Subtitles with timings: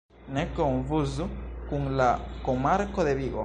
[0.37, 1.27] Ne konfuzu
[1.69, 2.09] kun la
[2.49, 3.39] komarko de Vigo.